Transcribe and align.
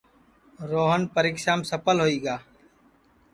روہن 0.71 1.01
پریکشام 1.15 1.59
سپھل 1.69 1.97
ہوئی 2.03 2.17
گا 2.25 2.35